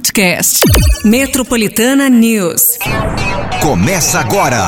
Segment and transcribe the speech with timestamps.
[0.00, 0.60] podcast.
[1.04, 2.78] Metropolitana News.
[3.60, 4.58] Começa agora.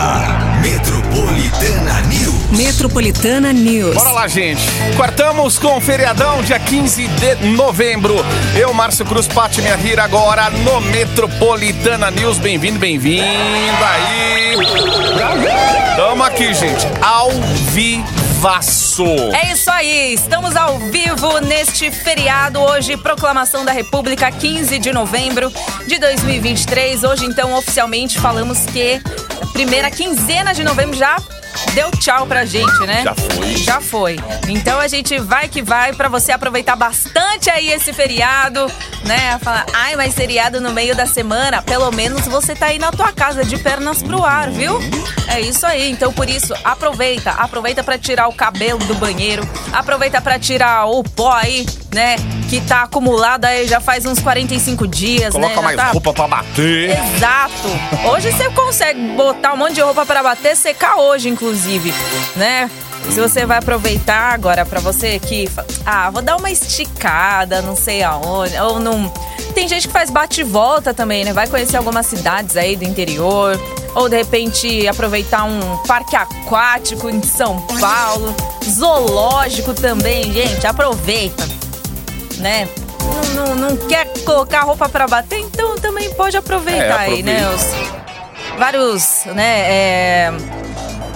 [0.61, 2.51] Metropolitana News.
[2.51, 3.95] Metropolitana News.
[3.95, 4.61] Bora lá, gente.
[4.95, 8.15] Quartamos com o feriadão, dia 15 de novembro.
[8.55, 12.37] Eu, Márcio Cruz, Pati Minha Rira, agora no Metropolitana News.
[12.37, 14.55] Bem-vindo, bem-vindo aí.
[15.97, 17.31] Tamo aqui, gente, ao
[18.43, 19.05] vivaço.
[19.33, 22.59] É isso aí, estamos ao vivo neste feriado.
[22.59, 25.49] Hoje, proclamação da República, 15 de novembro
[25.87, 27.05] de 2023.
[27.05, 29.01] Hoje, então, oficialmente falamos que
[29.53, 31.23] primeira quinzena de novembro já
[31.75, 33.03] deu tchau pra gente, né?
[33.03, 33.57] Já foi.
[33.57, 34.17] Já foi.
[34.49, 38.67] Então a gente vai que vai pra você aproveitar bastante aí esse feriado,
[39.05, 39.39] né?
[39.41, 43.13] Falar, ai, mas feriado no meio da semana, pelo menos você tá aí na tua
[43.13, 44.79] casa de pernas pro ar, viu?
[45.29, 45.91] É isso aí.
[45.91, 51.03] Então por isso, aproveita, aproveita pra tirar o cabelo do banheiro, aproveita pra tirar o
[51.03, 52.17] pó aí, né?
[52.49, 55.55] Que tá acumulado aí já faz uns 45 dias, Coloca né?
[55.57, 56.91] Já mais tá- roupa pra bater.
[57.17, 57.69] Exato.
[58.11, 61.93] Hoje você consegue botar um monte de roupa pra bater, secar hoje, inclusive,
[62.37, 62.71] né?
[63.11, 65.51] Se você vai aproveitar agora pra você que,
[65.85, 69.13] ah, vou dar uma esticada, não sei aonde, ou não.
[69.55, 71.33] Tem gente que faz bate e volta também, né?
[71.33, 73.61] Vai conhecer algumas cidades aí do interior,
[73.95, 81.45] ou de repente aproveitar um parque aquático em São Paulo, zoológico também, gente, aproveita
[82.43, 82.69] né?
[83.35, 87.49] Não, não, não quer colocar roupa pra bater, então também pode aproveitar É, aí, né?
[87.55, 89.61] Os vários, né?
[89.71, 90.33] é,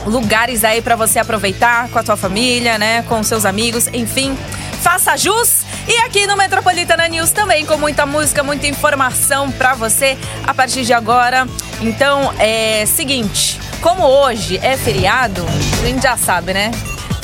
[0.07, 3.03] lugares aí pra você aproveitar com a tua família, né?
[3.09, 4.37] Com seus amigos, enfim.
[4.81, 5.65] Faça jus!
[5.89, 10.17] E aqui no Metropolitana News também, com muita música, muita informação pra você
[10.47, 11.47] a partir de agora.
[11.81, 15.45] Então, é seguinte, como hoje é feriado,
[15.83, 16.71] a gente já sabe, né?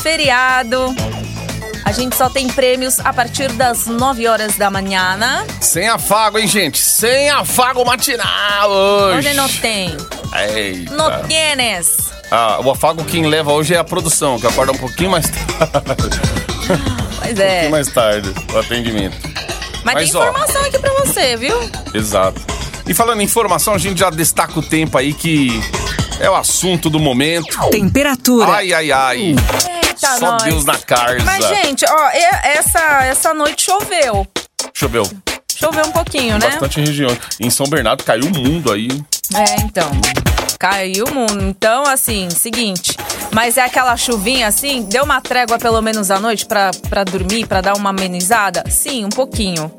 [0.02, 0.94] Feriado,
[1.92, 5.18] a gente só tem prêmios a partir das 9 horas da manhã.
[5.60, 6.78] Sem afago, hein, gente?
[6.78, 9.18] Sem afago matinal hoje.
[9.18, 9.94] Hoje não tem.
[10.54, 10.94] Eita.
[10.94, 12.10] Não tienes.
[12.30, 16.18] Ah, o afago quem leva hoje é a produção, que acorda um pouquinho mais tarde.
[17.22, 17.50] Pois Um é.
[17.50, 19.16] pouquinho mais tarde, o atendimento.
[19.84, 20.30] Mas, mas, tem ó.
[20.30, 21.56] informação aqui pra você, viu?
[21.92, 22.40] Exato.
[22.86, 25.50] E falando em informação, a gente já destaca o tempo aí que
[26.18, 27.68] é o assunto do momento.
[27.70, 28.50] Temperatura.
[28.50, 29.34] Ai, ai, ai.
[30.02, 30.42] Eita, Só nós.
[30.42, 31.24] Deus na carza.
[31.24, 32.08] Mas, gente, ó,
[32.42, 34.26] essa, essa noite choveu.
[34.74, 35.08] Choveu.
[35.54, 36.50] Choveu um pouquinho, né?
[36.50, 37.16] Bastante região.
[37.38, 38.88] Em São Bernardo caiu o mundo aí.
[39.34, 39.90] É, então.
[40.58, 41.40] Caiu o mundo.
[41.42, 42.96] Então, assim, seguinte.
[43.32, 44.82] Mas é aquela chuvinha assim?
[44.82, 46.70] Deu uma trégua pelo menos à noite pra
[47.04, 48.64] dormir, pra dar uma amenizada?
[48.68, 49.72] Sim, um pouquinho.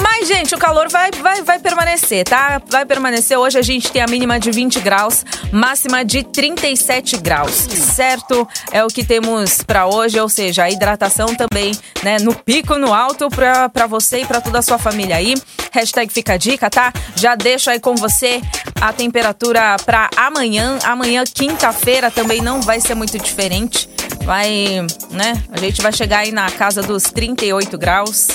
[0.00, 2.60] Mas, gente, o calor vai, vai, vai permanecer, tá?
[2.68, 3.38] Vai permanecer.
[3.38, 8.46] Hoje a gente tem a mínima de 20 graus, máxima de 37 graus, certo?
[8.72, 11.72] É o que temos pra hoje, ou seja, a hidratação também,
[12.02, 12.18] né?
[12.18, 15.34] No pico, no alto, pra, pra você e pra toda a sua família aí.
[15.72, 16.92] Hashtag fica a dica, tá?
[17.16, 18.40] Já deixo aí com você
[18.80, 20.78] a temperatura pra amanhã.
[20.84, 23.88] Amanhã, quinta-feira, também não vai ser muito diferente.
[24.24, 25.42] Vai, né?
[25.50, 28.28] A gente vai chegar aí na casa dos 38 graus.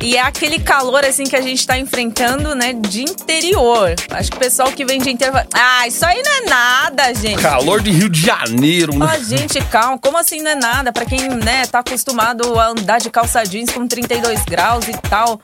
[0.00, 3.94] E é aquele calor, assim, que a gente tá enfrentando, né, de interior.
[4.10, 5.46] Acho que o pessoal que vem de interior vai...
[5.54, 7.42] Ah, isso aí não é nada, gente.
[7.42, 9.18] Calor de Rio de Janeiro, né?
[9.26, 9.98] gente, calma.
[9.98, 10.92] Como assim não é nada?
[10.92, 15.40] Pra quem, né, tá acostumado a andar de calça jeans com 32 graus e tal.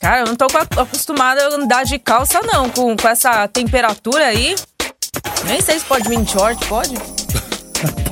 [0.00, 2.70] Cara, eu não tô co- acostumada a andar de calça, não.
[2.70, 4.54] Com, com essa temperatura aí.
[5.44, 6.94] Nem sei se pode vir de short, pode?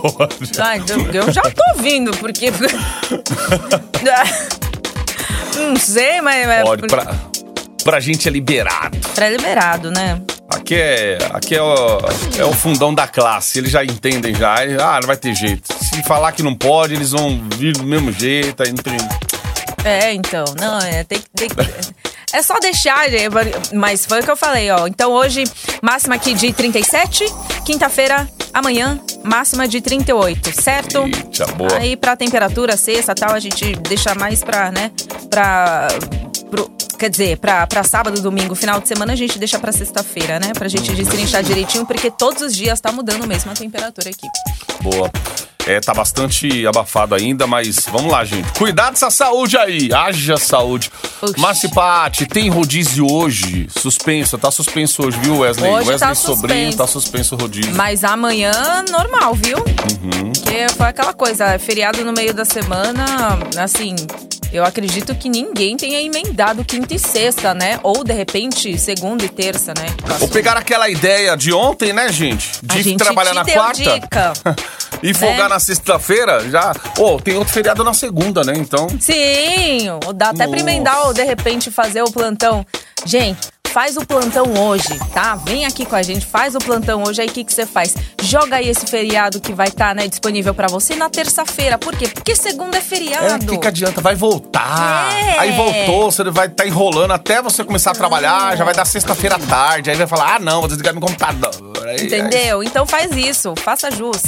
[0.00, 0.50] Pode.
[0.59, 2.50] Ah, eu, eu já tô vindo, porque...
[5.69, 6.47] não sei, mas...
[6.47, 6.87] mas Pode.
[6.87, 7.06] Pra,
[7.84, 8.98] pra gente é liberado.
[9.15, 10.21] Pré-liberado, né?
[10.53, 11.98] Aqui é, aqui é, o,
[12.38, 13.59] é o fundão da classe.
[13.59, 14.54] Eles já entendem já.
[14.81, 15.72] Ah, não vai ter jeito.
[15.72, 18.62] Se falar que não pode, eles vão vir do mesmo jeito.
[18.62, 18.97] Aí não tem...
[19.84, 21.48] É, então, não, é, tem, que- tem
[22.32, 23.06] É só deixar,
[23.72, 24.87] mas foi o que eu falei, ó.
[24.87, 25.42] Então hoje,
[25.82, 27.25] máxima aqui de 37,
[27.65, 30.98] quinta-feira, amanhã, máxima de 38, certo?
[31.06, 31.76] Eita, boa.
[31.78, 34.90] Aí pra temperatura, sexta tal, a gente deixa mais pra, né,
[35.28, 35.88] pra...
[36.50, 40.38] pro- quer dizer, pra, pra sábado, domingo, final de semana, a gente deixa pra sexta-feira,
[40.38, 40.52] né?
[40.52, 44.26] Pra gente destrinchar direitinho, porque todos os dias tá mudando mesmo a temperatura aqui.
[44.82, 45.10] Boa.
[45.70, 48.50] É, tá bastante abafado ainda, mas vamos lá, gente.
[48.58, 49.88] Cuidado dessa saúde aí.
[49.94, 50.90] Haja saúde.
[51.22, 51.38] Oxi.
[51.38, 53.68] Marcipate, tem rodízio hoje.
[53.70, 55.70] Suspenso, tá suspenso hoje, viu, Wesley?
[55.70, 56.78] Hoje Wesley tá Sobrinho suspenso.
[56.78, 57.72] tá suspenso o rodízio.
[57.76, 59.58] Mas amanhã, normal, viu?
[59.58, 60.32] Uhum.
[60.32, 63.94] Porque foi aquela coisa, feriado no meio da semana, assim,
[64.52, 67.78] eu acredito que ninguém tenha emendado quinta e sexta, né?
[67.84, 69.86] Ou, de repente, segunda e terça, né?
[70.20, 72.58] Ou pegar aquela ideia de ontem, né, gente?
[72.68, 74.32] A De gente trabalhar na quarta dica.
[75.02, 75.48] e folgar né?
[75.48, 76.72] na sexta-feira, já.
[76.98, 78.54] Ô, tem outro feriado na segunda, né?
[78.57, 78.89] Então.
[78.98, 80.60] Sim, dá até pra Nossa.
[80.60, 82.65] emendar ou, de repente, fazer o plantão
[83.07, 85.34] Gente, faz o plantão hoje, tá?
[85.36, 87.22] Vem aqui com a gente, faz o plantão hoje.
[87.22, 87.95] Aí o que, que você faz?
[88.22, 91.78] Joga aí esse feriado que vai estar né, disponível para você na terça-feira.
[91.78, 92.09] Por quê?
[92.09, 93.45] Porque segunda é É, feriado.
[93.45, 94.03] o que, que adianta?
[94.03, 95.10] Vai voltar.
[95.18, 95.39] É.
[95.39, 99.36] Aí voltou, você vai estar enrolando até você começar a trabalhar, já vai dar sexta-feira
[99.36, 99.89] à tarde.
[99.89, 101.89] Aí vai falar: ah, não, vou desligar meu computador.
[101.89, 102.63] Aí- Entendeu?
[102.63, 104.21] Então faz isso, faça jus.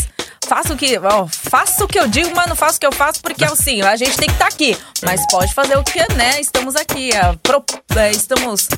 [0.47, 2.93] Faça o que, ó, faça o que eu digo, mas não faça o que eu
[2.93, 4.77] faço, porque é assim, a gente tem que estar aqui.
[5.03, 6.41] Mas pode fazer o que, né?
[6.41, 7.65] Estamos aqui, é, pro-
[7.97, 8.69] é, estamos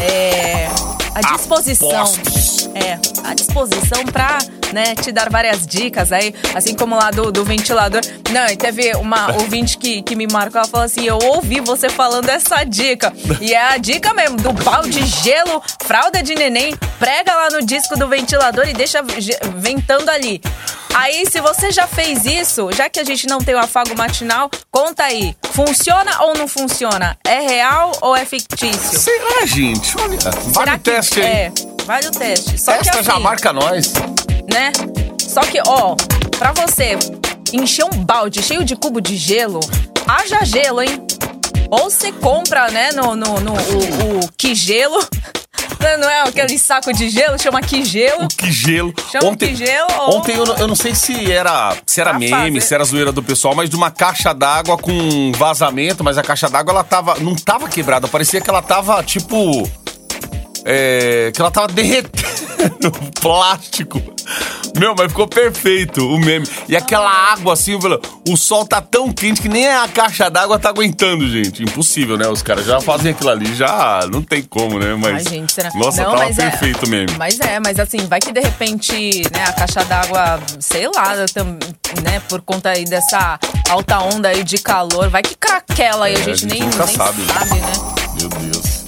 [0.00, 0.68] é,
[1.14, 1.88] à disposição.
[1.90, 2.68] Apostos.
[2.74, 2.98] É,
[3.28, 4.38] à disposição pra,
[4.74, 8.02] né, te dar várias dicas aí, assim como lá do, do ventilador.
[8.30, 11.88] Não, e teve uma ouvinte que, que me marcou, ela falou assim, eu ouvi você
[11.88, 13.12] falando essa dica.
[13.40, 17.64] E é a dica mesmo, do balde de gelo, fralda de neném, prega lá no
[17.64, 19.00] disco do ventilador e deixa
[19.56, 20.40] ventando ali.
[20.94, 24.48] Aí, se você já fez isso, já que a gente não tem o afago matinal,
[24.70, 25.36] conta aí.
[25.50, 27.18] Funciona ou não funciona?
[27.24, 29.00] É real ou é fictício?
[29.00, 29.92] Será, gente?
[30.00, 31.26] Olha, vale Será o teste aí.
[31.26, 31.52] É,
[31.84, 32.58] vale o teste.
[32.58, 33.92] Só Esta que já assim, marca nós.
[34.52, 34.72] Né?
[35.18, 35.94] Só que, ó,
[36.38, 36.96] pra você
[37.52, 39.60] encher um balde cheio de cubo de gelo,
[40.06, 41.04] haja gelo, hein?
[41.70, 44.98] Ou você compra, né, no, no, no o, o que gelo.
[46.00, 48.26] Não é aquele saco de gelo, chama que gelo.
[48.28, 48.94] Que gelo.
[49.12, 52.10] Chama ontem, que gelo ou- Ontem eu, não- eu não sei se era, se era
[52.10, 52.60] Pra meme, fazer.
[52.62, 56.48] se era zoeira do pessoal, mas de uma caixa d'água com vazamento, mas a caixa
[56.48, 57.16] d'água ela tava.
[57.20, 59.68] Não tava quebrada, parecia que ela tava tipo.
[60.64, 62.90] É, que ela tava derretendo
[63.20, 64.00] plástico.
[64.76, 66.46] Meu, mas ficou perfeito o meme.
[66.68, 67.78] E aquela água assim,
[68.28, 71.62] o sol tá tão quente que nem a caixa d'água tá aguentando, gente.
[71.62, 72.26] Impossível, né?
[72.28, 74.94] Os caras já fazem aquilo ali, já não tem como, né?
[74.98, 75.26] Mas.
[75.26, 75.70] Ai, gente, será?
[75.74, 77.16] Nossa, Não, tava é- perfeito mesmo.
[77.18, 81.14] Mas é, mas assim, vai que de repente, né, a caixa d'água, sei lá,
[82.02, 83.38] né, por conta aí dessa
[83.68, 86.62] alta onda aí de calor, vai que craquela e É, a gente, a gente nem,
[86.62, 87.60] nunca nem sabe, sabe, né?
[87.60, 87.72] né?
[88.20, 88.84] Meu Deus.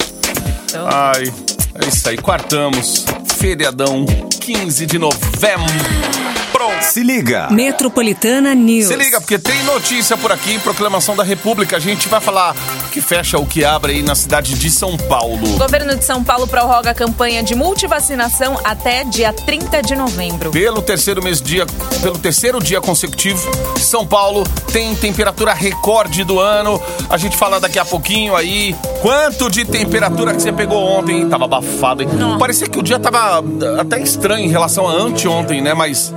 [0.65, 1.33] Então, Ai,
[1.81, 2.17] é isso aí.
[2.17, 3.05] Quartamos.
[3.37, 4.05] Feriadão,
[4.39, 6.27] 15 de novembro.
[6.51, 6.81] Pronto.
[6.81, 7.49] Se liga.
[7.51, 8.87] Metropolitana News.
[8.87, 11.77] Se liga, porque tem notícia por aqui, proclamação da República.
[11.77, 14.97] A gente vai falar o que fecha, o que abre aí na cidade de São
[14.97, 15.53] Paulo.
[15.53, 20.49] O governo de São Paulo prorroga a campanha de multivacinação até dia 30 de novembro.
[20.49, 21.65] Pelo terceiro mês dia,
[22.01, 26.81] pelo terceiro dia consecutivo, São Paulo tem temperatura recorde do ano.
[27.09, 28.75] A gente fala daqui a pouquinho aí.
[29.01, 31.21] Quanto de temperatura que você pegou ontem?
[31.21, 31.29] hein?
[31.29, 32.09] Tava abafado, hein?
[32.13, 32.37] Não.
[32.37, 33.43] Parecia que o dia tava
[33.79, 35.73] até estranho em relação a anteontem, né?
[35.73, 36.13] Mas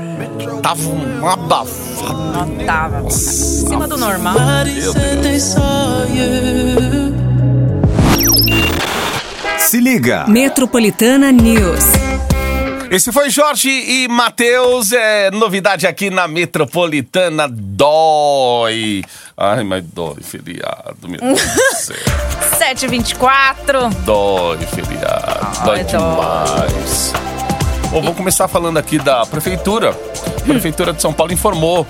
[0.63, 2.19] tava um abafado.
[2.33, 3.07] Não tava.
[3.07, 4.35] Acima do normal.
[4.65, 5.57] Meu Deus.
[9.59, 10.25] Se liga.
[10.27, 11.85] Metropolitana News.
[12.91, 14.91] Esse foi Jorge e Matheus.
[14.91, 17.47] É novidade aqui na Metropolitana.
[17.49, 19.05] Dói.
[19.43, 21.97] Ai, mas dói, feriado, meu Deus do céu.
[22.59, 23.89] 724.
[24.05, 25.65] Dói, feriado.
[25.65, 25.85] Dói Ai, dói.
[25.85, 27.13] demais.
[27.91, 29.97] Bom, vamos começar falando aqui da Prefeitura.
[30.37, 31.87] A Prefeitura de São Paulo informou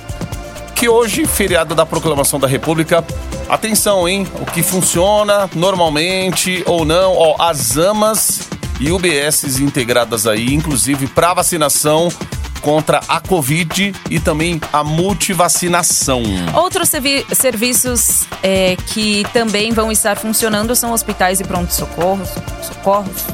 [0.77, 3.05] que hoje, feriado da Proclamação da República,
[3.49, 4.29] atenção, hein?
[4.41, 8.43] O que funciona normalmente ou não, ó, as AMAs
[8.79, 12.09] e UBSs integradas aí, inclusive para vacinação
[12.61, 16.23] contra a Covid e também a multivacinação.
[16.55, 22.29] Outros servi- serviços é, que também vão estar funcionando são hospitais e pronto-socorros,
[22.63, 23.25] socorros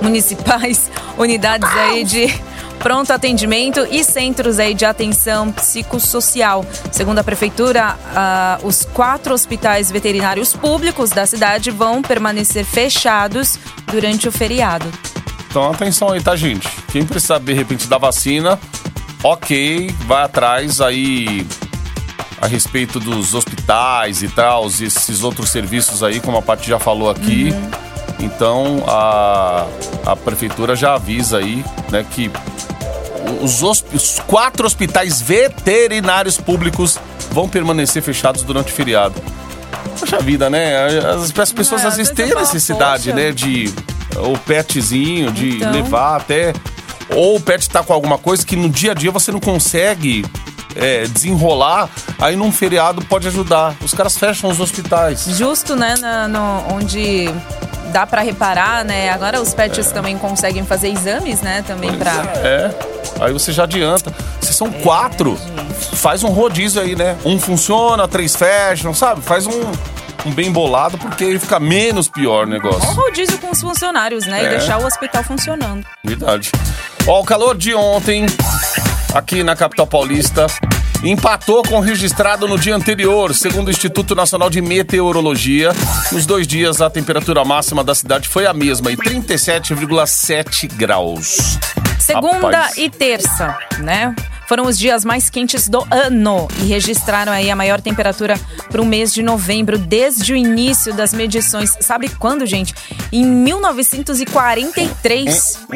[0.00, 2.32] municipais, unidades aí de
[2.78, 6.64] pronto atendimento e centros aí de atenção psicossocial.
[6.92, 13.58] Segundo a prefeitura, ah, os quatro hospitais veterinários públicos da cidade vão permanecer fechados
[13.90, 14.86] durante o feriado.
[15.48, 16.68] Então atenção aí, tá, gente?
[16.92, 18.58] Quem precisar de repente da vacina,
[19.22, 21.46] ok, vai atrás aí
[22.40, 27.10] a respeito dos hospitais e tal, esses outros serviços aí, como a Paty já falou
[27.10, 27.52] aqui.
[28.20, 29.66] Então a,
[30.06, 32.30] a prefeitura já avisa aí, né, que
[33.40, 36.98] os, os quatro hospitais veterinários públicos
[37.30, 39.20] vão permanecer fechados durante o feriado.
[39.98, 40.98] Poxa vida, né?
[41.00, 43.16] As, as pessoas É, às vezes têm necessidade, poxa.
[43.16, 43.32] né?
[43.32, 43.72] De
[44.22, 45.72] o petzinho, de Então.
[45.72, 46.52] levar até.
[47.14, 50.24] Ou o pet tá com alguma coisa que no dia a dia você não consegue
[50.76, 51.88] é, desenrolar,
[52.20, 53.74] aí num feriado pode ajudar.
[53.82, 55.24] Os caras fecham os hospitais.
[55.36, 57.28] Justo, né, na- no- onde
[57.92, 59.10] dá pra reparar, né?
[59.10, 62.70] Agora os pets também conseguem fazer exames, né, também pra É.
[63.20, 64.14] Aí você já adianta.
[64.40, 65.36] Se são quatro,
[65.94, 67.16] faz um rodízio aí, né?
[67.24, 69.20] Um funciona, três fecham, sabe?
[69.22, 69.62] Faz um,
[70.26, 72.90] um bem bolado, porque aí fica menos pior o um negócio.
[72.92, 74.46] rodízio com os funcionários, né, É.
[74.46, 75.84] e deixar o hospital funcionando.
[76.04, 76.50] Verdade.
[77.06, 78.26] Ó, o calor de ontem,
[79.14, 80.46] aqui na capital paulista,
[81.02, 85.70] empatou com o registrado no dia anterior, segundo o Instituto Nacional de Meteorologia.
[86.12, 91.58] Nos dois dias, a temperatura máxima da cidade foi a mesma, e 37,7 graus.
[92.00, 92.76] Segunda Rapaz.
[92.76, 94.14] e terça, né?
[94.48, 98.40] Foram os dias mais quentes do ano e registraram aí a maior temperatura
[98.70, 101.76] para o mês de novembro desde o início das medições.
[101.82, 102.74] Sabe quando, gente?
[103.12, 105.66] Em 1943.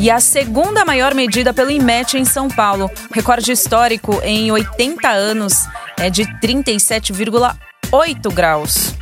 [0.00, 2.90] E a segunda maior medida pelo IMET em São Paulo.
[3.12, 8.96] Recorde histórico em 80 anos é de 37,8 graus.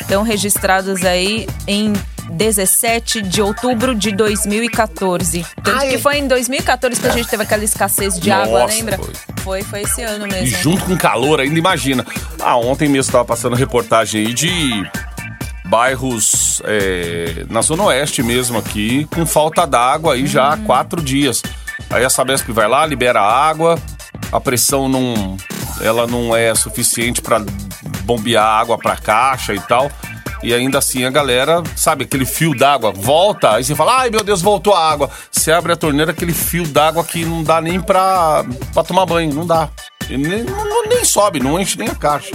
[0.00, 1.92] Estão registrados aí em
[2.30, 5.44] 17 de outubro de 2014.
[5.62, 5.88] Tanto Ai.
[5.90, 8.98] que foi em 2014 que a gente teve aquela escassez de água, Nossa, lembra?
[8.98, 9.12] foi.
[9.42, 10.58] Foi, foi esse ano E mesmo.
[10.58, 12.04] junto com calor ainda, imagina.
[12.40, 14.88] Ah, ontem mesmo estava passando reportagem aí de
[15.64, 20.64] bairros é, na Zona Oeste mesmo aqui, com falta d'água aí já há Hum.
[20.64, 21.42] quatro dias.
[21.90, 23.78] Aí a Sabesp vai lá, libera água,
[24.32, 25.36] a pressão não,
[25.80, 27.42] ela não é suficiente para
[28.04, 29.90] bombear água para caixa e tal.
[30.42, 34.22] E ainda assim a galera, sabe, aquele fio d'água volta, aí você fala, ai meu
[34.22, 35.10] Deus, voltou a água.
[35.30, 39.34] Você abre a torneira, aquele fio d'água que não dá nem pra, pra tomar banho,
[39.34, 39.68] não dá.
[40.08, 42.32] Nem, não- nem sobe, não enche nem a caixa.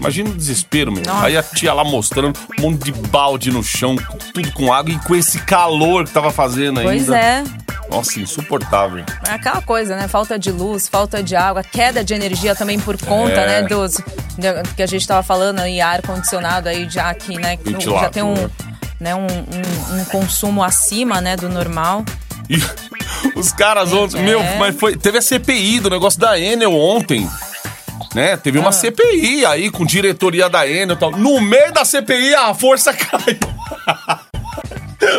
[0.00, 1.02] Imagina o desespero, meu.
[1.04, 1.26] Nossa.
[1.26, 3.96] Aí a tia lá mostrando um monte de balde no chão,
[4.32, 6.90] tudo com água e com esse calor que tava fazendo ainda.
[6.92, 7.42] Pois é.
[7.90, 9.04] Nossa, insuportável.
[9.26, 10.06] É aquela coisa, né?
[10.08, 13.62] Falta de luz, falta de água, queda de energia também por conta, É.
[13.62, 13.68] né?
[13.68, 13.96] Dos
[14.36, 17.58] de- que a gente tava falando aí, ar condicionado aí já aqui, né?
[17.64, 18.50] no- Já tem um, Ventilador.
[19.00, 22.04] né, um, um- um consumo acima, né, do normal.
[22.50, 22.56] E
[23.38, 24.22] os caras ontem, É.
[24.22, 27.28] meu, mas foi, teve a CPI do negócio da Enel ontem.
[28.14, 28.36] Né?
[28.38, 28.62] Teve Ah.
[28.62, 31.10] uma CPI aí com diretoria da Enel e tal.
[31.10, 33.38] No meio da CPI a força caiu.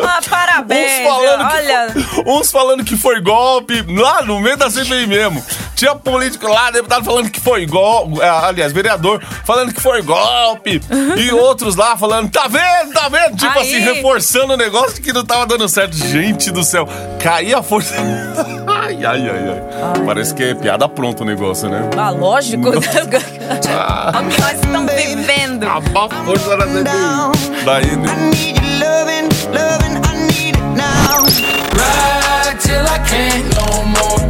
[0.03, 1.01] Ah, parabéns!
[1.01, 5.07] Uns falando, Olha, que foi, uns falando que foi golpe, lá no meio da CPI
[5.07, 5.43] mesmo.
[5.75, 10.81] Tinha político lá, deputado falando que foi golpe, aliás, vereador falando que foi golpe.
[11.17, 13.37] e outros lá falando, tá vendo, tá vendo?
[13.37, 13.61] Tipo Aí.
[13.61, 15.95] assim, reforçando o negócio que não tava dando certo.
[15.95, 16.87] Gente do céu,
[17.21, 17.95] caía a força.
[18.67, 20.05] ai, ai, ai, ai.
[20.05, 21.89] Parece que é piada pronta o negócio, né?
[21.97, 22.71] ah, lógico.
[22.71, 22.77] né?
[22.77, 25.63] o que nós estamos vivendo.
[25.63, 26.65] Acabou a força da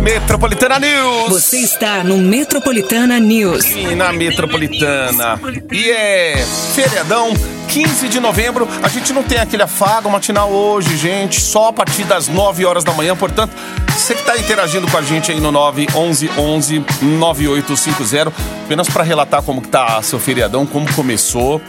[0.02, 1.30] Metropolitana News.
[1.30, 3.66] Você está no Metropolitana News.
[3.66, 5.40] E na Metropolitana.
[5.72, 7.34] E é feriadão,
[7.68, 8.68] 15 de novembro.
[8.82, 11.42] A gente não tem aquele afago matinal hoje, gente.
[11.42, 13.16] Só a partir das 9 horas da manhã.
[13.16, 13.56] Portanto,
[13.90, 18.34] você que está interagindo com a gente aí no 911 11 9850,
[18.66, 21.62] apenas para relatar como que tá seu feriadão, como começou.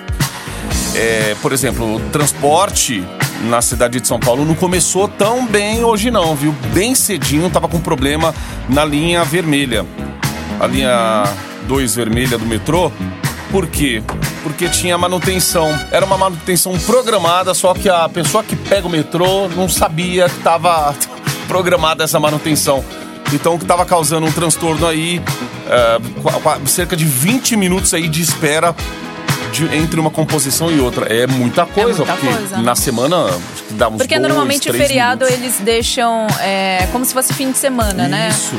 [0.95, 3.05] É, por exemplo, o transporte
[3.49, 6.55] na cidade de São Paulo não começou tão bem hoje não, viu?
[6.75, 8.35] Bem cedinho tava com problema
[8.69, 9.87] na linha vermelha.
[10.59, 11.25] A linha
[11.67, 12.91] 2 vermelha do metrô.
[13.51, 14.03] Por quê?
[14.43, 15.69] Porque tinha manutenção.
[15.91, 20.37] Era uma manutenção programada, só que a pessoa que pega o metrô não sabia que
[20.39, 20.95] estava
[21.49, 22.85] programada essa manutenção.
[23.33, 25.23] Então, que estava causando um transtorno aí,
[26.43, 28.75] qua- cerca de 20 minutos aí de espera
[29.53, 31.07] de- entre uma composição e outra.
[31.13, 32.59] É muita coisa, muita porque coisa.
[32.59, 35.45] na semana acho que dá uns Porque dois, normalmente três feriado minutos.
[35.45, 38.29] eles deixam é, como se fosse fim de semana, né?
[38.31, 38.55] Isso.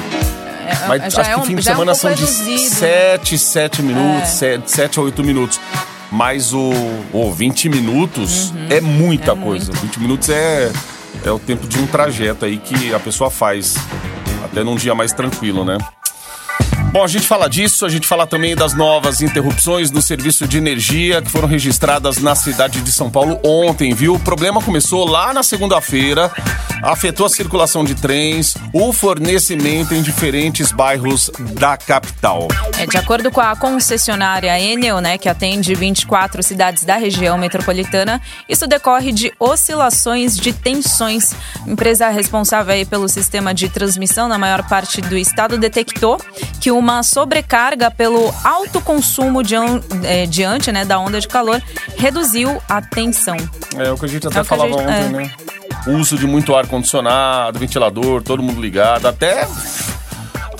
[0.68, 2.70] É, Mas já acho é que fim de já é um semana são de reduzido.
[2.76, 4.62] 7, 7 minutos, É.
[4.66, 5.60] 7, a 8 minutos.
[6.12, 6.72] Mas o,
[7.14, 9.42] o 20 minutos é muita Uhum.
[9.42, 9.72] É coisa.
[9.72, 9.82] muito.
[9.82, 10.72] 20 minutos é,
[11.26, 13.76] é o tempo de um trajeto aí que a pessoa faz.
[14.44, 15.78] Até num dia mais tranquilo, né?
[16.92, 20.58] Bom, a gente fala disso, a gente fala também das novas interrupções no serviço de
[20.58, 24.16] energia que foram registradas na cidade de São Paulo ontem, viu?
[24.16, 26.30] O problema começou lá na segunda-feira,
[26.84, 32.50] afetou a circulação de trens, o fornecimento em diferentes bairros da capital.
[32.78, 38.22] É, de acordo com a concessionária Enel, né, que atende 24 cidades da região metropolitana,
[38.50, 41.34] isso decorre de oscilações de tensões.
[41.66, 46.20] A empresa responsável aí pelo sistema de transmissão na maior parte do estado detectou
[46.60, 51.62] que uma sobrecarga pelo alto consumo dian- eh, diante né, da onda de calor
[51.96, 53.38] reduziu a tensão.
[53.78, 55.10] É o que a gente até É o que a falava gente- ontem, é.
[55.10, 55.32] né?
[55.88, 59.48] O uso de muito ar-condicionado, ventilador, todo mundo ligado, até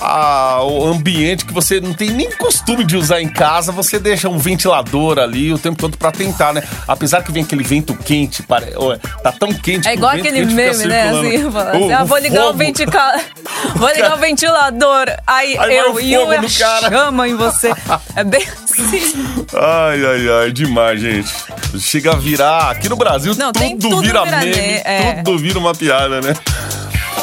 [0.02, 4.28] a- o ambiente que você não tem nem costume de usar em casa, você deixa
[4.28, 6.62] um ventilador ali o tempo todo pra tentar, né?
[6.88, 8.72] Apesar que vem aquele vento quente, pare...
[8.76, 11.08] ó, tá tão quente É que igual o aquele meme, né?
[11.10, 12.58] Assim, fala O- assim, ah, o vou ligar o fogo.
[12.58, 13.20] ventilador.
[13.76, 15.06] Vou ligar o ventilador.
[15.26, 17.72] Aí, Aí eu o e fogo eu chama em você.
[18.16, 19.46] É bem assim.
[19.54, 21.32] Ai, ai, ai, demais, gente.
[21.78, 22.70] Chega a virar.
[22.70, 25.22] Aqui no Brasil, Não, tudo, tudo vira vira meme, me- é.
[25.24, 26.34] tudo vira uma piada, né?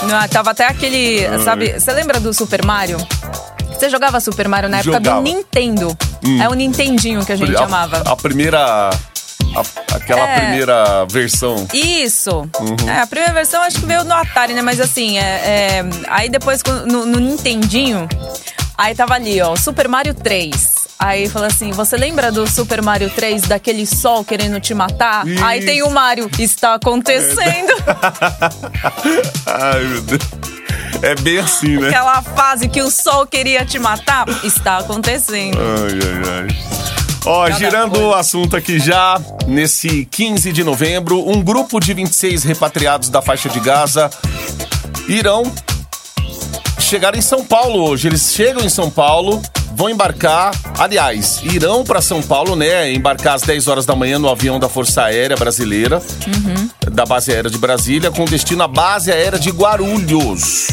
[0.04, 1.28] Não, tava até aquele.
[1.44, 2.98] Sabe, você lembra do Super Mario?
[3.74, 5.20] Você jogava Super Mario na época Jogava.
[5.20, 5.24] Hum.
[5.24, 5.98] do Nintendo.
[6.42, 8.04] É o Nintendinho que a gente a, chamava.
[8.06, 8.90] a primeira.
[8.90, 10.40] a- aquela É.
[10.42, 11.66] primeira versão.
[11.74, 12.50] Isso.
[12.60, 12.90] Uhum.
[12.90, 14.62] É, a primeira versão acho que veio no Atari, né?
[14.62, 18.08] Mas assim, é, é- aí depois no, no Nintendinho,
[18.78, 20.69] aí tava ali, ó, Super Mario 3.
[21.02, 25.24] Aí falou assim: você lembra do Super Mario 3, daquele sol querendo te matar?
[25.44, 27.72] Aí tem o Mario, está acontecendo.
[29.48, 30.22] Ai, meu Deus.
[31.02, 31.88] É bem assim, né?
[31.88, 35.58] Aquela fase que o sol queria te matar, está acontecendo.
[35.58, 36.58] Ai, ai, ai.
[37.26, 38.06] Ó, Cada girando coisa.
[38.08, 43.48] o assunto aqui já, nesse 15 de novembro, um grupo de 26 repatriados da faixa
[43.50, 44.10] de Gaza
[45.08, 45.44] irão
[46.90, 48.08] chegar em São Paulo hoje.
[48.08, 49.40] Eles chegam em São Paulo,
[49.76, 52.92] vão embarcar, aliás, irão para São Paulo, né?
[52.92, 56.02] Embarcar às 10 horas da manhã no avião da Força Aérea Brasileira,
[56.92, 60.70] da Base Aérea de Brasília, com destino à Base Aérea de Guarulhos.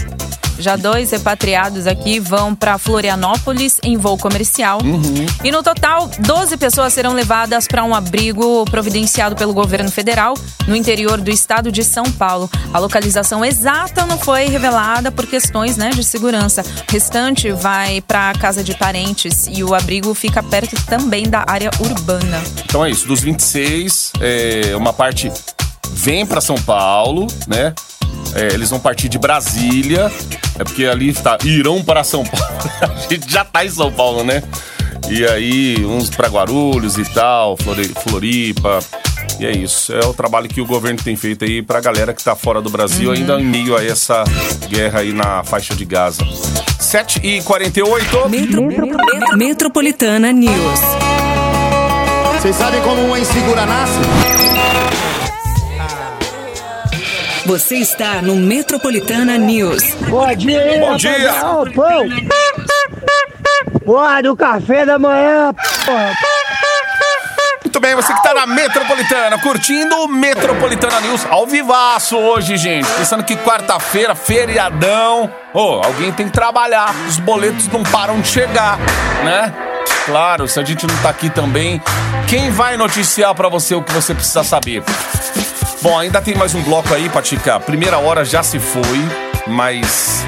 [0.59, 4.79] Já dois repatriados aqui vão para Florianópolis em voo comercial.
[4.83, 5.27] Uhum.
[5.45, 10.35] E no total, 12 pessoas serão levadas para um abrigo providenciado pelo governo federal
[10.67, 12.51] no interior do estado de São Paulo.
[12.73, 16.63] A localização exata não foi revelada por questões né, de segurança.
[16.63, 21.45] O restante vai para a casa de parentes e o abrigo fica perto também da
[21.47, 22.43] área urbana.
[22.65, 25.31] Então é isso, dos 26, é, uma parte
[25.93, 27.75] vem para São Paulo, né?
[28.37, 30.11] É, eles vão partir de Brasília,
[30.59, 32.47] é porque ali está irão para São Paulo.
[32.83, 34.43] A gente já tá em São Paulo, né?
[35.09, 38.81] E aí uns para Guarulhos e tal, Flori- Floripa.
[39.38, 42.23] E é isso, é o trabalho que o governo tem feito aí pra galera que
[42.25, 44.25] tá fora do Brasil, ainda em meio a essa
[44.69, 46.23] guerra aí na faixa de Gaza.
[46.81, 48.66] 7 e 48 Metro,
[49.37, 50.81] Metropolitana News.
[52.40, 54.96] Vocês sabem como uma insegura nasce?
[57.47, 59.95] Você está no Metropolitana News.
[60.09, 61.33] Bom dia Bom dia.
[61.47, 62.05] Ô, pão.
[63.85, 66.12] Porra, do café da manhã, porra.
[67.62, 72.88] Muito bem, você que tá na Metropolitana, curtindo o Metropolitana News ao vivaço hoje, gente.
[72.95, 75.33] Pensando que quarta-feira, feriadão.
[75.55, 76.92] Ô, alguém tem que trabalhar.
[77.09, 78.77] Os boletos não param de chegar,
[79.23, 79.55] né?
[80.05, 81.81] Claro, se a gente não tá aqui também,
[82.27, 84.83] quem vai noticiar pra você o que você precisa saber?
[85.87, 87.61] Bom, ainda tem mais um bloco aí, Patica.
[87.61, 88.99] Primeira hora já se foi,
[89.46, 90.25] mas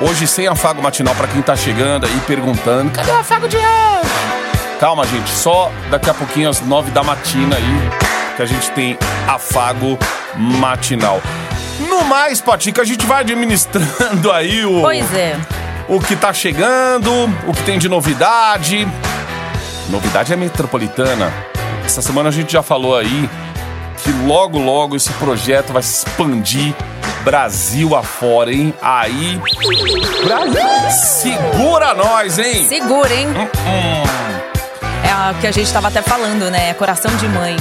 [0.00, 4.08] hoje sem afago matinal pra quem tá chegando aí perguntando: cadê o afago de hoje?
[4.78, 7.90] Calma, gente, só daqui a pouquinho às nove da matina aí
[8.36, 8.96] que a gente tem
[9.26, 9.98] afago
[10.36, 11.20] matinal.
[11.88, 15.36] No mais, Patica, a gente vai administrando aí o, Pois é.
[15.88, 17.10] o que tá chegando,
[17.48, 18.86] o que tem de novidade.
[19.88, 21.34] Novidade é metropolitana.
[21.84, 23.28] Essa semana a gente já falou aí
[24.02, 26.74] que logo, logo esse projeto vai se expandir
[27.24, 28.72] Brasil afora, hein?
[28.80, 29.38] Aí.
[30.24, 30.90] Brasil!
[30.90, 32.66] Segura nós, hein?
[32.66, 33.28] Segura, hein?
[33.28, 34.38] Hum,
[35.04, 36.72] É o que a gente tava até falando, né?
[36.74, 37.56] Coração de mãe.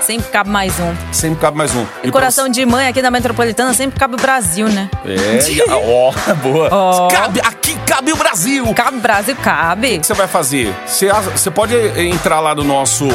[0.00, 0.94] Sempre cabe mais um.
[1.12, 1.84] sempre cabe mais um.
[2.02, 4.88] E coração de mãe aqui da Metropolitana sempre cabe o Brasil, né?
[5.04, 6.10] É, ó,
[6.42, 6.68] boa.
[6.72, 7.08] Ó.
[7.08, 8.64] Cabe, aqui cabe o Brasil.
[8.66, 9.98] O Cabe Brasil, cabe.
[9.98, 10.74] que você vai fazer?
[10.86, 13.06] Você, você pode entrar lá no nosso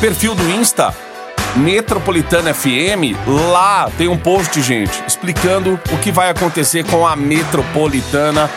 [0.00, 0.94] perfil do Insta,
[1.58, 3.16] Metropolitana FM.
[3.52, 8.48] Lá tem um post, gente, explicando o que vai acontecer com a Metropolitana,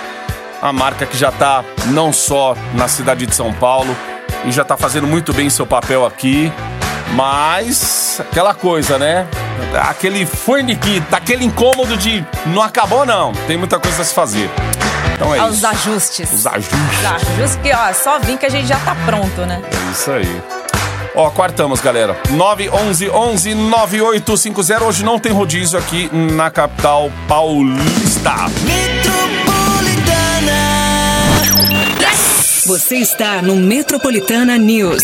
[0.61, 3.95] a marca que já tá não só na cidade de São Paulo
[4.45, 6.51] e já tá fazendo muito bem seu papel aqui,
[7.13, 9.27] mas aquela coisa, né?
[9.89, 14.49] Aquele forniquito, aquele incômodo de não acabou não, tem muita coisa a se fazer.
[15.15, 15.67] Então é Aos isso.
[15.67, 16.33] ajustes.
[16.33, 16.79] Os ajustes.
[16.99, 19.61] Os ajustes que, ó, só vim que a gente já tá pronto, né?
[19.71, 20.41] É isso aí.
[21.13, 22.17] Ó, quartamos, galera.
[22.29, 24.83] 911 11 9850.
[24.83, 28.33] Hoje não tem rodízio aqui na capital paulista.
[32.65, 35.03] Você está no Metropolitana News.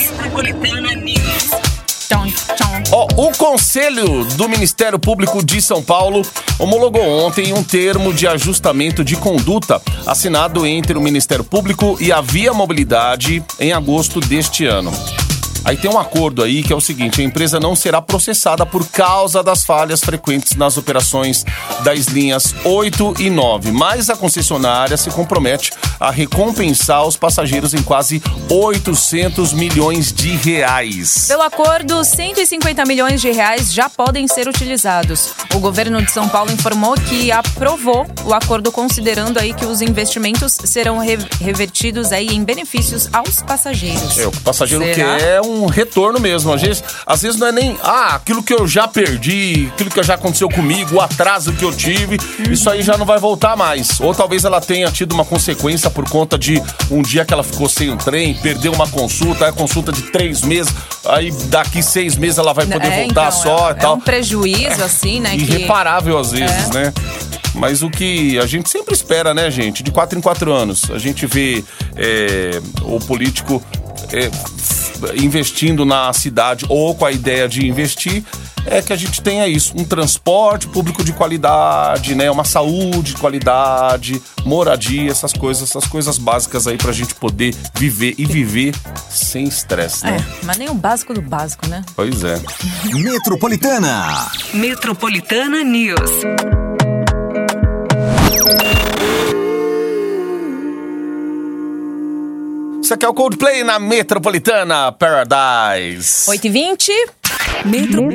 [2.07, 2.83] Tchon, tchon.
[2.93, 6.21] Ó, o Conselho do Ministério Público de São Paulo
[6.57, 12.21] homologou ontem um termo de ajustamento de conduta assinado entre o Ministério Público e a
[12.21, 14.93] Via Mobilidade em agosto deste ano.
[15.67, 18.87] Aí tem um acordo aí que é o seguinte: a empresa não será processada por
[18.87, 21.45] causa das falhas frequentes nas operações
[21.83, 27.81] das linhas 8 e 9, mas a concessionária se compromete a recompensar os passageiros em
[27.81, 31.25] quase 800 milhões de reais.
[31.27, 35.29] Pelo acordo, 150 milhões de reais já podem ser utilizados.
[35.53, 40.53] O governo de São Paulo informou que aprovou o acordo considerando aí que os investimentos
[40.65, 44.17] serão re- revertidos aí em benefícios aos passageiros.
[44.17, 45.17] É, o passageiro Será?
[45.17, 46.53] quer é um retorno mesmo.
[46.53, 50.03] Às vezes, às vezes não é nem, ah, aquilo que eu já perdi, aquilo que
[50.03, 52.51] já aconteceu comigo, o atraso que eu tive, Uhum.
[52.51, 53.99] isso aí já não vai voltar mais.
[53.99, 57.67] Ou talvez ela tenha tido uma consequência por conta de um dia que ela ficou
[57.69, 60.73] sem um trem, perdeu uma consulta, aí a consulta de três meses,
[61.05, 63.93] aí daqui seis meses ela vai poder É, voltar então, só é, e tal.
[63.93, 65.31] É um prejuízo, assim, né?
[65.31, 66.73] que- Irreparável às vezes, É.
[66.73, 66.93] né?
[67.53, 69.81] Mas o que a gente sempre espera, né, gente?
[69.81, 70.91] De quatro em quatro anos.
[70.91, 71.63] A gente vê
[71.95, 73.63] é, o político
[74.13, 74.29] é,
[75.15, 78.23] investindo na cidade ou com a ideia de investir.
[78.69, 82.29] É que a gente tenha isso, um transporte público de qualidade, né?
[82.29, 88.13] Uma saúde de qualidade, moradia, essas coisas, essas coisas básicas aí pra gente poder viver
[88.17, 88.75] e viver
[89.09, 90.17] sem estresse, né?
[90.17, 91.83] É, mas nem o básico do básico, né?
[91.95, 92.41] Pois é.
[92.93, 94.29] Metropolitana.
[94.53, 96.11] Metropolitana News.
[102.87, 106.29] Isso aqui é o Coldplay na Metropolitana Paradise.
[106.31, 106.89] 8h20.
[107.65, 108.07] Metro,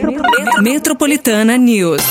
[0.62, 2.02] Metropolitana News.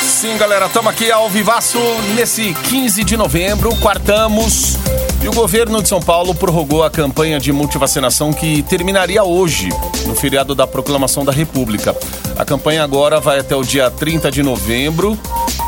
[0.00, 1.78] Sim, galera, estamos aqui ao vivaço
[2.14, 4.76] nesse 15 de novembro, quartamos.
[5.22, 9.68] E o governo de São Paulo prorrogou a campanha de multivacinação que terminaria hoje,
[10.06, 11.96] no feriado da Proclamação da República.
[12.36, 15.18] A campanha agora vai até o dia 30 de novembro.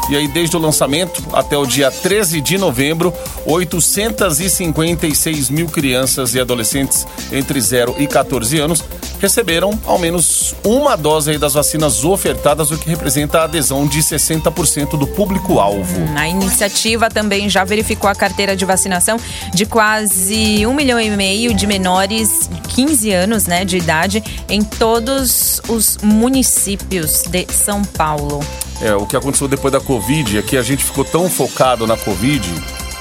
[0.09, 3.13] E aí, desde o lançamento até o dia 13 de novembro,
[3.45, 8.83] 856 mil crianças e adolescentes entre 0 e 14 anos
[9.21, 14.99] receberam ao menos uma dose das vacinas ofertadas, o que representa a adesão de 60%
[14.99, 16.01] do público-alvo.
[16.17, 19.19] A iniciativa também já verificou a carteira de vacinação
[19.53, 24.63] de quase um milhão e meio de menores de 15 anos né, de idade em
[24.63, 28.41] todos os municípios de São Paulo.
[28.81, 31.97] É, o que aconteceu depois da Covid é que a gente ficou tão focado na
[31.97, 32.49] Covid,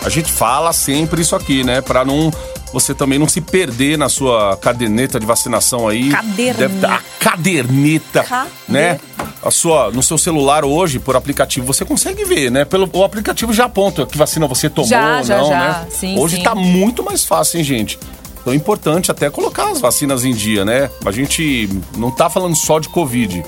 [0.04, 1.82] a gente fala sempre isso aqui, né?
[1.82, 2.32] Pra não.
[2.74, 6.10] Você também não se perder na sua caderneta de vacinação aí.
[6.10, 6.58] Caderneta.
[6.68, 8.26] Deve tá- a caderneta,
[8.68, 9.00] né?
[9.42, 12.66] A sua, no seu celular hoje, por aplicativo, você consegue ver, né?
[12.66, 15.60] Pelo, o aplicativo já aponta que vacina você tomou Já, ou já, não, já.
[15.60, 15.88] né?
[15.90, 16.44] Sim, hoje sim.
[16.44, 17.98] tá muito mais fácil, hein, gente?
[18.42, 20.90] Então é importante até colocar as vacinas em dia, né?
[21.06, 23.44] A gente não tá falando só de Covid,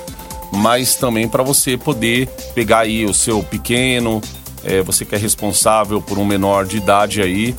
[0.52, 4.22] mas também para você poder pegar aí o seu pequeno,
[4.64, 7.56] é, você que é responsável por um menor de idade aí,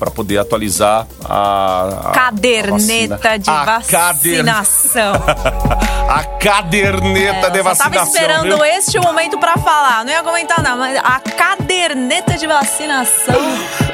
[0.00, 3.38] para poder atualizar a, a Caderneta a vacina.
[3.38, 5.12] de A cader- vacinação.
[6.08, 7.92] a caderneta É, de eu vacinação.
[7.92, 8.64] tava esperando viu?
[8.64, 10.04] este momento pra falar.
[10.04, 13.34] Não ia comentar nada, mas a caderneta de vacinação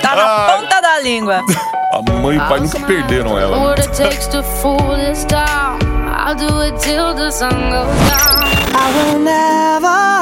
[0.01, 0.61] tá na Ai.
[0.61, 1.42] ponta da língua.
[1.92, 3.59] A mãe e o pai nunca perderam ela.
[3.59, 5.79] What it takes to fool this town.
[6.27, 8.47] I'll do it till the sun goes down.
[8.79, 10.15] I will never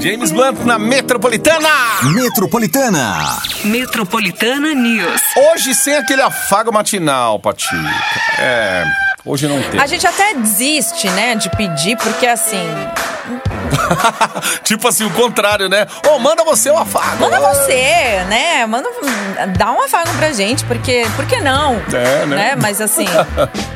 [0.00, 1.68] James Blunt na Metropolitana.
[2.02, 3.38] Metropolitana.
[3.64, 5.20] Metropolitana News.
[5.52, 7.76] Hoje sem aquele afago matinal, Patica.
[8.40, 8.84] É,
[9.24, 9.78] hoje não tem.
[9.80, 12.66] A gente até desiste, né, de pedir, porque assim,
[14.64, 15.86] tipo assim, o contrário, né?
[16.08, 17.20] Ô, manda você o afago.
[17.20, 18.66] manda você, né?
[18.66, 18.88] Manda,
[19.56, 21.80] dá um afago pra gente, porque, por que não?
[21.92, 22.56] É, né?
[22.60, 23.06] Mas assim,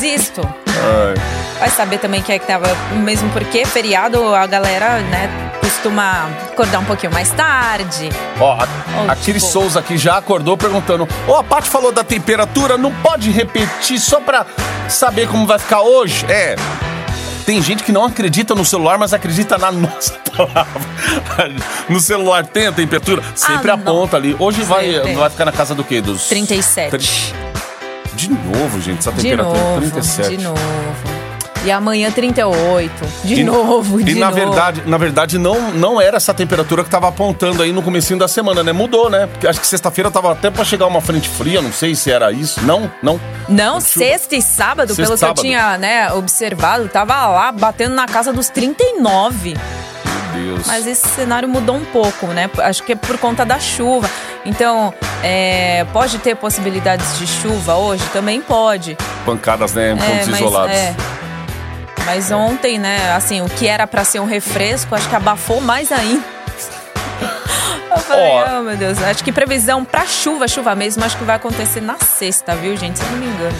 [0.00, 0.40] desisto.
[0.66, 1.14] Ai.
[1.58, 2.66] Vai saber também quem é que tava.
[2.94, 5.28] Mesmo porque feriado a galera, né,
[5.60, 8.08] costuma acordar um pouquinho mais tarde.
[8.40, 8.66] Ó, a,
[9.06, 12.90] Ó, a tipo- Souza aqui já acordou perguntando: Ô, a Paty falou da temperatura, não
[12.92, 14.46] pode repetir só pra
[14.88, 16.24] saber como vai ficar hoje?
[16.28, 16.56] É.
[17.44, 20.80] Tem gente que não acredita no celular, mas acredita na nossa palavra.
[21.88, 23.22] No celular tem a temperatura?
[23.34, 24.36] Sempre Ah, aponta ali.
[24.38, 26.00] Hoje vai, vai ficar na casa do quê?
[26.00, 26.90] Dos 37.
[26.90, 27.49] Tri-
[28.28, 30.36] De novo, gente, essa De temperatura novo, 37.
[30.36, 30.60] de novo.
[31.62, 32.90] E amanhã 38.
[33.22, 34.38] De novo, de E na novo.
[34.38, 38.26] verdade, na verdade não, não era essa temperatura que tava apontando aí no comecinho da
[38.26, 38.72] semana, né?
[38.72, 39.26] Mudou, né?
[39.26, 42.32] Porque acho que sexta-feira tava até pra chegar uma frente fria, não sei se era
[42.32, 42.64] isso.
[42.64, 43.20] Não, não.
[43.46, 45.34] Não, sexta e sábado, Sexta pelo e sábado.
[45.34, 49.54] que eu tinha, né, observado, tava lá batendo na casa dos 39.
[50.32, 50.66] Deus.
[50.66, 52.50] Mas esse cenário mudou um pouco, né?
[52.58, 54.08] Acho que é por conta da chuva.
[54.44, 58.04] Então, é, pode ter possibilidades de chuva hoje?
[58.12, 58.96] Também pode.
[59.24, 59.92] Pancadas, né?
[59.92, 60.74] Em pontos mas, isolados.
[60.74, 60.94] é.
[62.06, 65.92] Mas ontem, né, assim, o que era pra ser um refresco, acho que abafou mais
[65.92, 66.24] ainda.
[67.90, 68.58] Eu falei, Ó.
[68.58, 71.96] oh meu Deus, acho que previsão pra chuva, chuva mesmo, acho que vai acontecer na
[71.98, 72.98] sexta, viu, gente?
[72.98, 73.56] Se eu não me engano.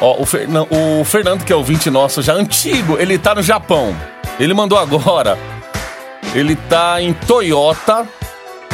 [0.00, 3.96] Ó, o, Fernan- o Fernando, que é ouvinte nosso, já antigo, ele tá no Japão.
[4.38, 5.38] Ele mandou agora.
[6.34, 8.06] Ele tá em Toyota,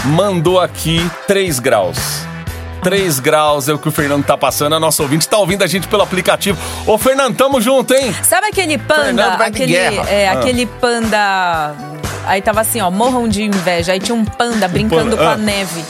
[0.05, 1.99] mandou aqui 3 graus.
[2.83, 4.75] 3 graus é o que o Fernando tá passando.
[4.75, 6.59] A nossa ouvinte tá ouvindo a gente pelo aplicativo.
[6.87, 8.14] Ô, Fernando, tamo junto, hein?
[8.23, 9.35] Sabe aquele panda?
[9.35, 10.38] Aquele, é, Ah.
[10.38, 11.75] aquele panda.
[12.27, 13.92] Aí tava assim, ó, morram de inveja.
[13.92, 15.33] Aí tinha um panda brincando panda, com ah.
[15.33, 15.85] a neve.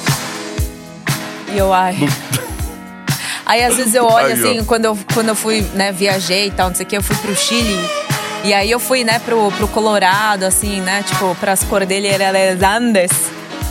[1.52, 1.96] E eu, ai.
[3.44, 6.68] Aí às vezes eu olho assim, quando eu, quando eu fui, né, viajei e tal,
[6.68, 7.78] não sei o que, eu fui pro Chile.
[8.48, 13.10] E aí eu fui, né, pro, pro Colorado, assim, né, tipo, pras Cordilheiras Andes.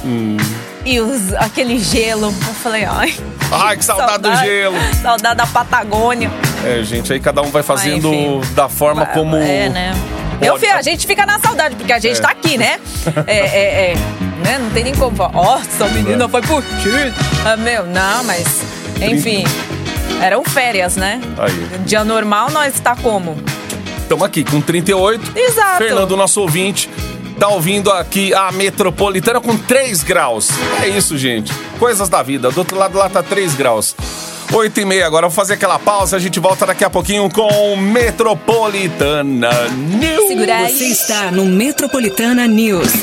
[0.05, 0.37] Hum.
[0.85, 2.27] e os, aquele gelo.
[2.27, 3.11] Eu falei, ai.
[3.51, 4.75] Ai, que saudade do gelo.
[5.01, 6.29] Saudade da Patagônia.
[6.63, 8.11] É, gente, aí cada um vai fazendo
[8.53, 9.35] da forma como.
[9.37, 9.93] É, né?
[10.39, 12.21] Eu, a gente fica na saudade, porque a gente É.
[12.21, 12.79] tá aqui, né?
[13.25, 13.95] É, é, é.
[14.45, 14.59] Né?
[14.59, 17.11] Não tem nem como ó, essa menina foi por ti.
[17.43, 18.61] Ah, meu, não, mas.
[19.01, 19.43] Enfim.
[20.21, 21.19] Eram férias, né?
[21.39, 21.79] Aí.
[21.83, 23.35] Dia normal, nós tá como?
[24.07, 25.37] Estamos aqui com 38.
[25.37, 25.77] Exato.
[25.79, 26.89] Fernando, nosso ouvinte,
[27.37, 30.47] tá ouvindo aqui a metropolitana com 3 graus.
[30.81, 31.51] É isso, gente.
[31.77, 32.49] Coisas da vida.
[32.49, 33.93] Do outro lado lá tá 3 graus.
[34.53, 37.75] 8 e meia agora, vou fazer aquela pausa, a gente volta daqui a pouquinho com
[37.75, 40.27] Metropolitana News.
[40.29, 40.71] Segura aí.
[40.73, 42.93] Você está no Metropolitana News.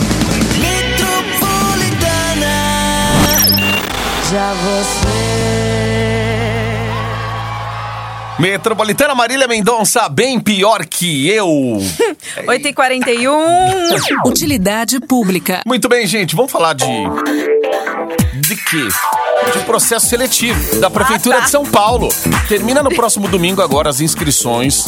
[4.33, 5.34] Já você.
[8.38, 11.47] Metropolitana Marília Mendonça, bem pior que eu.
[12.47, 14.27] 8h41.
[14.27, 15.62] Utilidade pública.
[15.64, 16.85] Muito bem, gente, vamos falar de.
[18.35, 18.88] De quê?
[19.53, 21.45] De processo seletivo da Prefeitura Ah, tá.
[21.47, 22.09] de São Paulo.
[22.49, 24.85] Termina no próximo domingo agora as inscrições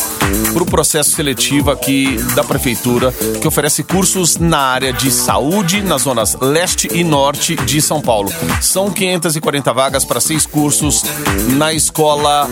[0.53, 6.03] para o processo seletivo aqui da Prefeitura, que oferece cursos na área de saúde nas
[6.03, 8.33] zonas leste e norte de São Paulo.
[8.61, 11.03] São 540 vagas para seis cursos
[11.57, 12.49] na escola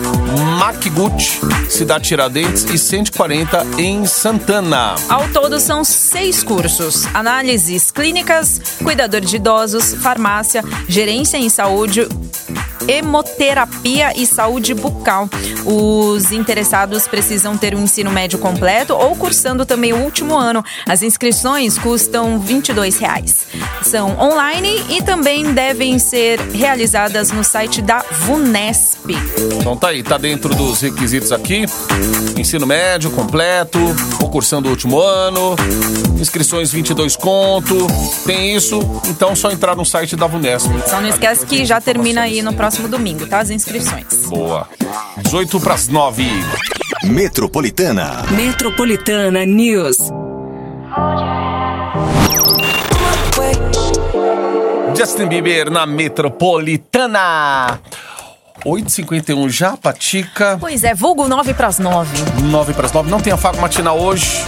[0.59, 1.39] Macgut,
[1.69, 4.95] Cidade Tiradentes, e 140 em Santana.
[5.09, 12.44] Ao todo são seis cursos: análises clínicas, cuidador de idosos, farmácia, gerência em saúde, 住。
[12.87, 15.29] Hemoterapia e saúde bucal.
[15.65, 20.63] Os interessados precisam ter o ensino médio completo ou cursando também o último ano.
[20.87, 23.47] As inscrições custam 22 reais.
[23.81, 29.15] São online e também devem ser realizadas no site da VUNESP.
[29.59, 31.65] Então tá aí, tá dentro dos requisitos aqui.
[32.37, 33.79] Ensino médio completo,
[34.21, 35.55] ou cursando o último ano,
[36.19, 37.87] inscrições 22 conto.
[38.25, 40.69] Tem isso, então só entrar no site da Vunesp.
[40.87, 43.39] Só não esquece que já termina aí no próximo domingo, tá?
[43.39, 44.25] As inscrições.
[44.27, 44.67] Boa.
[45.23, 46.25] 18 pras 9.
[47.03, 48.23] Metropolitana.
[48.31, 49.97] Metropolitana News.
[54.97, 57.79] Justin Bieber na Metropolitana.
[58.65, 60.57] 8h51 já, Patica.
[60.59, 62.09] Pois é, vulgo 9 pras 9.
[62.41, 63.09] 9 pras 9.
[63.09, 64.43] Não tem afago matinal hoje.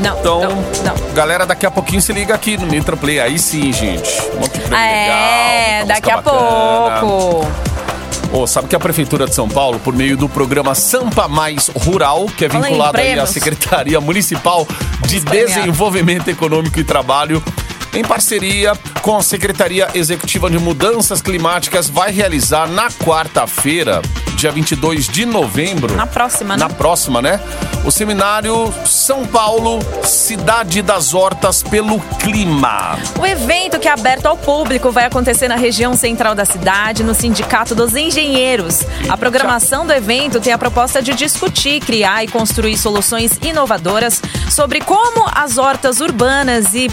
[0.00, 1.14] Não, Então, não, não.
[1.14, 3.20] galera, daqui a pouquinho se liga aqui no Metroplay.
[3.20, 4.10] Aí sim, gente.
[4.34, 7.00] Um monte de prêmio É, legal, daqui a bacana.
[7.00, 7.46] pouco.
[8.32, 12.26] Ô, sabe que a Prefeitura de São Paulo, por meio do programa Sampa Mais Rural,
[12.36, 13.26] que é vinculado à.
[13.26, 14.66] Secretaria Municipal
[15.06, 15.20] de.
[15.20, 17.40] Desenvolvimento Econômico e Trabalho,
[17.94, 24.02] em parceria com a Secretaria Executiva de Mudanças Climáticas, vai realizar na quarta-feira,
[24.34, 25.94] dia 22 de novembro.
[25.94, 26.64] Na próxima, né?
[26.64, 27.40] Na próxima, né?
[27.84, 32.98] O seminário São Paulo, Cidade das Hortas pelo Clima.
[33.20, 37.14] O evento que é aberto ao público vai acontecer na região central da cidade, no
[37.14, 38.80] Sindicato dos Engenheiros.
[39.08, 44.80] A programação do evento tem a proposta de discutir, criar e construir soluções inovadoras sobre
[44.80, 46.90] como as hortas urbanas e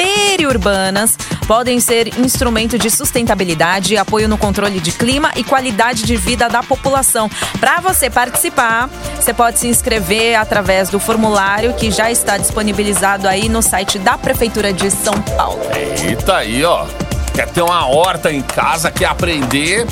[0.00, 1.14] periurbanas
[1.46, 6.62] podem ser instrumento de sustentabilidade, apoio no controle de clima e qualidade de vida da
[6.62, 7.28] população.
[7.60, 13.48] Para você participar, você pode se inscrever através do formulário que já está disponibilizado aí
[13.48, 15.60] no site da Prefeitura de São Paulo.
[15.74, 16.86] Eita aí, ó.
[17.40, 19.86] Quer ter uma horta em casa, quer aprender.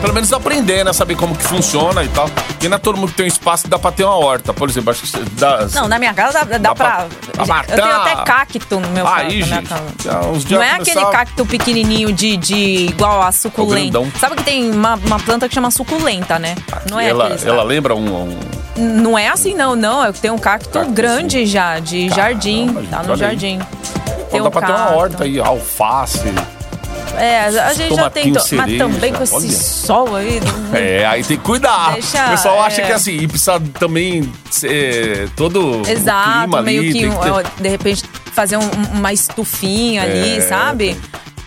[0.00, 0.92] Pelo menos aprender, né?
[0.92, 2.28] Saber como que funciona e tal.
[2.28, 4.52] Porque não é todo mundo que tem um espaço que dá pra ter uma horta.
[4.52, 5.68] Por exemplo, acho que dá.
[5.72, 7.06] Não, na minha casa dá, dá, Dá pra.
[7.32, 8.12] pra- pra eu tenho matar.
[8.14, 9.68] até cacto no meu Aí, minha gente.
[9.68, 9.82] casa.
[10.50, 12.56] Não é aquele cacto pequenininho de, de
[12.88, 13.92] igual a suculenta.
[14.00, 14.12] grandão.
[14.18, 16.56] Sabe que tem uma, uma planta que chama suculenta, né?
[16.90, 18.24] Não é ela, aqueles ela lembra um.
[18.24, 18.38] um-
[18.76, 20.04] Não é assim, não, não.
[20.04, 22.66] Eu tenho um cacto Cacto, grande já, de jardim.
[22.74, 23.18] gente, Tá no aí.
[23.20, 23.60] jardim.
[24.32, 24.94] Tem dá um pra ter uma cacto.
[24.98, 26.34] horta aí, alface.
[27.18, 28.42] É, a gente já tentou.
[28.52, 29.48] Mas também com esse olha.
[29.52, 30.40] sol aí.
[30.74, 31.92] É, aí tem que cuidar.
[31.94, 32.86] Deixa, o pessoal acha é.
[32.86, 36.92] que assim, e precisa também ser todo o Exato, meio ali.
[36.92, 40.96] que, ter- de repente, fazer um- uma estufinha ali, É, sabe?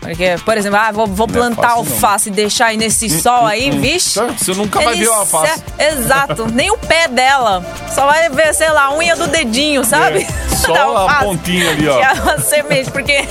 [0.01, 1.93] Porque, por exemplo, ah, vou, vou Não é plantar fácil, não.
[1.93, 4.17] alface e deixar aí nesse sol aí, vixe.
[4.37, 5.59] Você nunca vai ver o alface.
[5.59, 7.61] se- Exato, nem o pé dela.
[7.93, 10.21] Só vai ver, sei lá, a unha do dedinho, sabe?
[10.21, 10.73] É, só
[11.05, 11.97] a pontinha ali, ó.
[11.99, 13.27] Que é uma semente, porque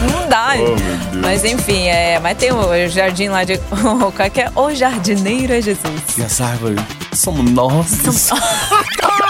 [0.00, 0.54] não dá.
[0.58, 3.58] Oh, mas enfim, é, mas tem o jardim lá de.
[4.14, 4.50] Qual que é?
[4.54, 6.02] O jardineiro é Jesus.
[6.16, 6.80] E as árvores
[7.12, 7.86] somos nós.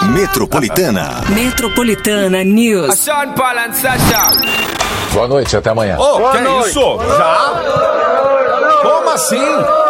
[0.13, 1.23] Metropolitana.
[1.29, 2.99] Metropolitana News.
[2.99, 4.31] Sean Paul and Sasha.
[5.13, 5.97] Boa noite, até amanhã.
[5.97, 6.99] Ô, que é isso?
[7.17, 8.81] Já?
[8.83, 9.86] Como assim?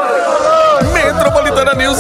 [1.31, 1.97] Metropolitana News.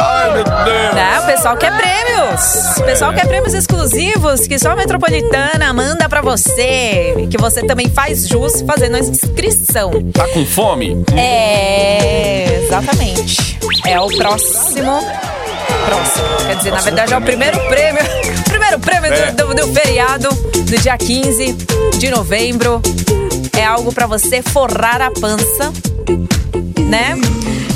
[0.00, 0.94] Ai, meu Deus.
[0.94, 1.18] Né?
[1.20, 2.76] O pessoal quer prêmios.
[2.78, 7.26] O pessoal quer prêmios exclusivos que só a Metropolitana manda pra você.
[7.28, 9.90] Que você também faz jus fazendo a inscrição.
[10.12, 11.04] Tá com fome?
[11.16, 13.58] É, exatamente.
[13.84, 15.00] É o próximo.
[15.86, 16.24] Próximo.
[16.46, 18.02] Quer dizer, na verdade é o primeiro prêmio.
[18.48, 19.32] Primeiro prêmio É.
[19.32, 21.52] do, do- do feriado do dia 15
[21.98, 22.80] de novembro.
[23.58, 25.72] É algo pra você forrar a pança,
[26.88, 27.16] né?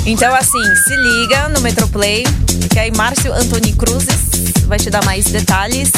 [0.07, 2.23] Então, assim, se liga no Metroplay,
[2.71, 5.91] que aí Márcio Antoni Cruzes vai te dar mais detalhes.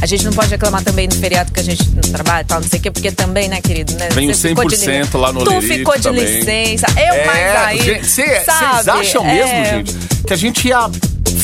[0.00, 2.60] A gente não pode reclamar também no feriado que a gente não trabalha e tal,
[2.60, 3.92] não sei o quê, porque também, né, querido?
[3.94, 4.08] Né?
[4.12, 6.24] Vem Você ficou de 100% lá no Tu ficou de também.
[6.24, 8.02] licença, eu mais aí.
[8.04, 9.64] Vocês acham mesmo, É.
[9.76, 9.94] gente,
[10.26, 10.90] que a gente ia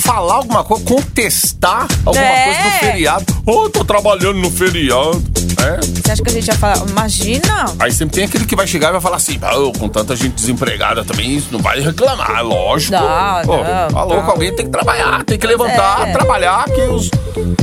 [0.02, 2.44] falar alguma coisa, contestar alguma É.
[2.44, 3.42] coisa no feriado?
[3.46, 5.22] Oh, tô trabalhando no feriado.
[5.60, 5.80] É.
[5.80, 6.78] Você acha que a gente ia falar?
[6.88, 7.64] Imagina!
[7.78, 10.32] Aí sempre tem aquele que vai chegar e vai falar assim, "Pô, com tanta gente
[10.34, 12.92] desempregada também, isso não vai reclamar, lógico.
[12.92, 16.12] Não, Pô, não, tá louco, alguém tem que trabalhar, tem que levantar, É.
[16.12, 17.10] trabalhar, que os,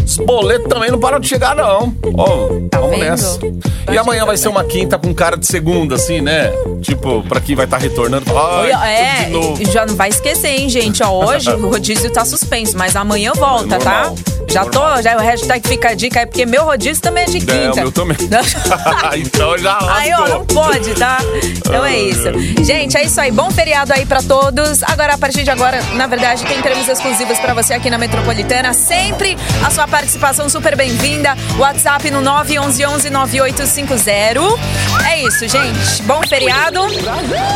[0.06, 1.94] os boletos também não param de chegar, não.
[2.18, 3.10] Ó, Tá vamos vendo?
[3.10, 3.40] nessa.
[3.46, 3.48] E
[3.88, 6.52] Imagina, amanhã vai ser uma quinta com cara de segunda, assim, né?
[6.82, 9.62] Tipo, pra quem vai estar retornando, falar, Oi, ai, é, tudo de novo.
[9.62, 11.02] e já não vai esquecer, hein, gente?
[11.04, 14.32] Ó, hoje o rodízio tá suspenso, mas amanhã volta, É normal, tá?
[14.50, 14.96] Já normal.
[14.98, 17.85] tô, já o hashtag fica a dica aí, porque meu rodízio também é de quinta.
[17.86, 18.17] Meu também.
[19.17, 21.19] então já Aí, ó, não pode, tá?
[21.43, 22.32] Então é isso.
[22.63, 23.32] Gente, é isso aí.
[23.32, 24.82] Bom feriado aí pra todos.
[24.82, 28.74] Agora, a partir de agora, na verdade, tem prêmios exclusivos pra você aqui na Metropolitana.
[28.74, 31.38] Sempre a sua participação super bem-vinda.
[31.60, 34.58] WhatsApp no 911-9850.
[35.08, 36.02] É isso, gente.
[36.04, 36.80] Bom feriado.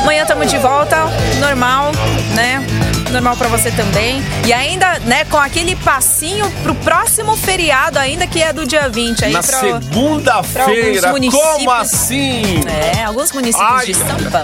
[0.04, 1.06] Amanhã tamo de volta.
[1.40, 1.92] Normal,
[2.36, 2.64] né?
[3.12, 4.22] Normal pra você também.
[4.46, 9.26] E ainda, né, com aquele passinho pro próximo feriado ainda, que é do dia 20.
[9.26, 12.62] Aí Na segunda-feira, como assim?
[12.68, 13.86] É, alguns municípios Ai.
[13.86, 14.42] de Sampa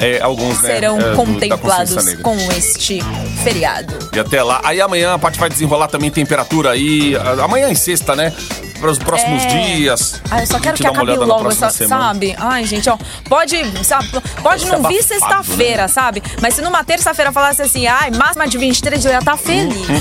[0.00, 0.74] É, alguns, né?
[0.74, 3.02] serão é, da contemplados com este
[3.44, 3.94] feriado.
[4.12, 4.60] E até lá.
[4.64, 7.14] Aí amanhã a Paty vai desenrolar também temperatura aí.
[7.42, 8.32] Amanhã em sexta, né?
[8.80, 9.46] Para os próximos É.
[9.46, 10.20] dias.
[10.30, 12.08] Ah, eu só quero que acabe logo essa, semana.
[12.12, 12.34] sabe?
[12.38, 14.08] Ai, gente, ó, pode, sabe,
[14.42, 16.22] pode não é vir abafado, sexta-feira, sabe?
[16.40, 19.88] Mas se numa terça-feira falasse assim, ai, máxima de 23, eu ia estar feliz.
[19.88, 20.00] Hum,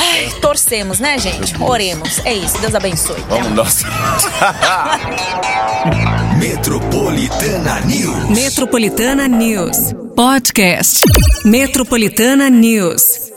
[0.00, 1.54] Ai, torcemos, né, gente?
[1.60, 2.20] Oremos.
[2.24, 3.20] É isso, Deus abençoe.
[3.28, 3.86] Vamos, nossa.
[6.38, 8.28] Metropolitana News.
[8.30, 9.92] Metropolitana News.
[10.14, 11.00] Podcast.
[11.44, 13.30] Metropolitana News.